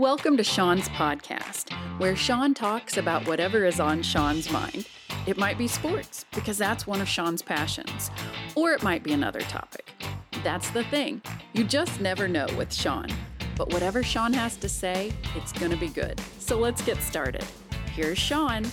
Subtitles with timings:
[0.00, 4.88] Welcome to Sean's podcast, where Sean talks about whatever is on Sean's mind.
[5.26, 8.10] It might be sports, because that's one of Sean's passions,
[8.54, 9.92] or it might be another topic.
[10.42, 11.20] That's the thing.
[11.52, 13.08] You just never know with Sean.
[13.58, 16.18] But whatever Sean has to say, it's going to be good.
[16.38, 17.44] So let's get started.
[17.94, 18.64] Here's Sean.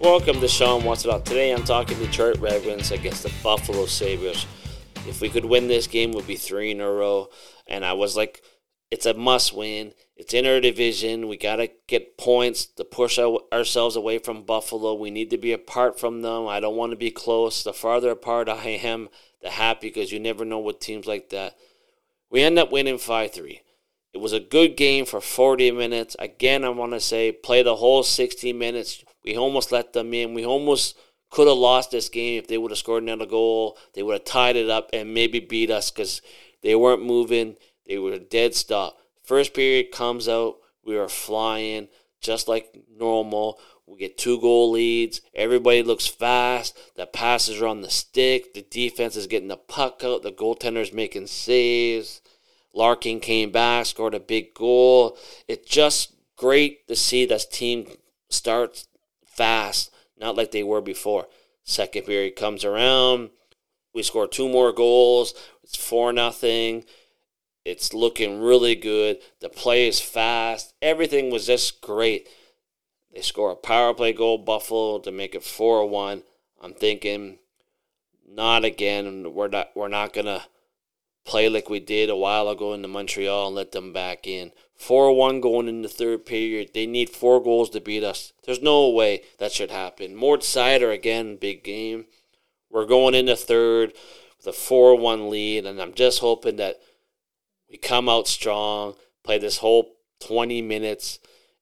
[0.00, 1.26] Welcome to Sean What's It Up.
[1.26, 4.46] Today I'm talking Detroit Red Wings against the Buffalo Sabres.
[5.06, 7.28] If we could win this game, would be three in a row.
[7.68, 8.42] And I was like,
[8.90, 9.92] it's a must win.
[10.16, 11.28] It's in our division.
[11.28, 14.94] We got to get points to push our, ourselves away from Buffalo.
[14.94, 16.46] We need to be apart from them.
[16.46, 17.62] I don't want to be close.
[17.62, 19.08] The farther apart I am,
[19.42, 21.56] the happier because you never know with teams like that.
[22.30, 23.62] We end up winning 5 3.
[24.14, 26.16] It was a good game for 40 minutes.
[26.18, 29.04] Again, I want to say, play the whole 60 minutes.
[29.24, 30.32] We almost let them in.
[30.32, 30.96] We almost
[31.28, 33.76] could have lost this game if they would have scored another goal.
[33.94, 36.22] They would have tied it up and maybe beat us because
[36.62, 37.56] they weren't moving.
[37.86, 38.98] They were dead stop.
[39.22, 40.56] First period comes out.
[40.84, 41.88] We are flying
[42.20, 43.58] just like normal.
[43.86, 45.20] We get two goal leads.
[45.34, 46.76] Everybody looks fast.
[46.96, 48.52] The passes are on the stick.
[48.54, 50.22] The defense is getting the puck out.
[50.22, 52.20] The goaltender's making saves.
[52.74, 55.16] Larkin came back, scored a big goal.
[55.48, 57.86] It's just great to see this team
[58.28, 58.84] start
[59.24, 61.26] fast, not like they were before.
[61.62, 63.30] Second period comes around.
[63.94, 65.32] We score two more goals.
[65.62, 66.84] It's four nothing.
[67.66, 69.18] It's looking really good.
[69.40, 70.72] The play is fast.
[70.80, 72.28] Everything was just great.
[73.12, 76.22] They score a power play goal, Buffalo, to make it 4 1.
[76.62, 77.40] I'm thinking,
[78.24, 79.34] not again.
[79.34, 80.44] We're not, we're not going to
[81.24, 84.52] play like we did a while ago in the Montreal and let them back in.
[84.76, 86.70] 4 1 going in the third period.
[86.72, 88.32] They need four goals to beat us.
[88.44, 90.14] There's no way that should happen.
[90.14, 92.04] Mort Seider again, big game.
[92.70, 93.92] We're going into third
[94.36, 96.80] with a 4 1 lead, and I'm just hoping that
[97.70, 101.18] we come out strong, play this whole 20 minutes,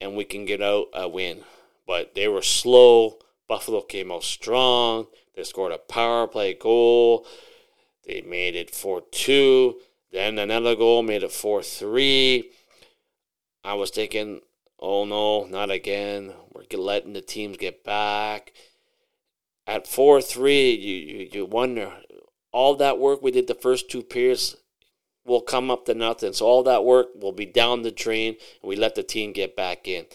[0.00, 1.42] and we can get out a win.
[1.86, 3.18] But they were slow.
[3.48, 5.06] Buffalo came out strong.
[5.34, 7.26] They scored a power play goal.
[8.06, 9.76] They made it 4 2.
[10.12, 12.50] Then another goal made it 4 3.
[13.64, 14.40] I was thinking,
[14.78, 16.32] oh no, not again.
[16.52, 18.52] We're letting the teams get back.
[19.66, 21.92] At 4 3, you, you, you wonder,
[22.52, 24.56] all that work we did the first two periods
[25.26, 26.32] will come up to nothing.
[26.32, 29.56] So all that work will be down the drain, and we let the team get
[29.56, 30.06] back in.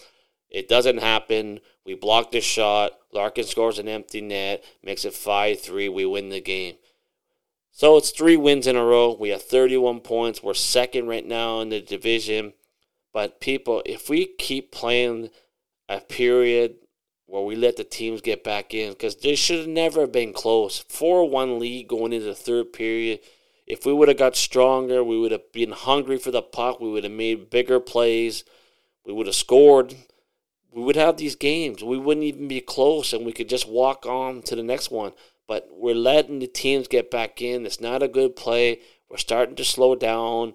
[0.50, 1.60] It doesn't happen.
[1.84, 2.92] We block the shot.
[3.12, 5.88] Larkin scores an empty net, makes it 5 3.
[5.88, 6.76] We win the game.
[7.70, 9.16] So it's three wins in a row.
[9.18, 10.42] We have 31 points.
[10.42, 12.52] We're second right now in the division.
[13.14, 15.30] But people, if we keep playing
[15.88, 16.76] a period
[17.26, 20.84] where we let the teams get back in, because this should have never been close.
[20.88, 23.20] 4 1 lead going into the third period.
[23.66, 26.80] If we would have got stronger, we would have been hungry for the puck.
[26.80, 28.44] We would have made bigger plays.
[29.04, 29.94] We would have scored.
[30.72, 31.82] We would have these games.
[31.82, 35.12] We wouldn't even be close, and we could just walk on to the next one.
[35.46, 37.66] But we're letting the teams get back in.
[37.66, 38.80] It's not a good play.
[39.08, 40.54] We're starting to slow down.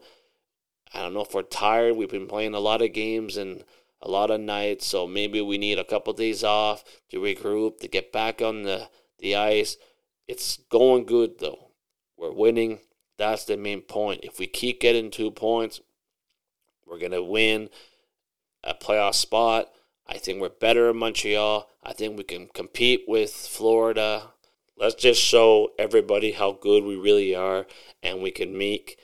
[0.94, 1.95] I don't know if we're tired.
[1.95, 3.63] We've been playing a lot of games and
[4.01, 7.79] a lot of nights, so maybe we need a couple of days off to regroup,
[7.79, 8.89] to get back on the,
[9.19, 9.78] the ice.
[10.28, 11.72] It's going good, though.
[12.16, 12.79] We're winning.
[13.18, 14.22] That's the main point.
[14.24, 15.82] If we keep getting two points,
[16.86, 17.70] we're going to win
[18.64, 19.70] a playoff spot.
[20.08, 21.70] I think we're better in Montreal.
[21.84, 24.32] I think we can compete with Florida.
[24.78, 27.66] Let's just show everybody how good we really are,
[28.04, 29.00] and we can make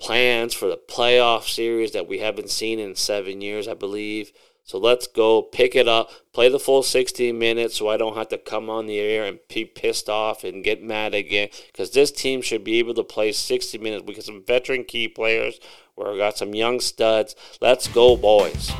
[0.00, 4.32] plans for the playoff series that we haven't seen in seven years, I believe.
[4.64, 8.28] So let's go pick it up, play the full 16 minutes so I don't have
[8.28, 11.48] to come on the air and be pissed off and get mad again.
[11.66, 14.04] Because this team should be able to play 60 minutes.
[14.06, 15.58] We got some veteran key players.
[15.96, 17.34] We've got some young studs.
[17.60, 18.70] Let's go, boys.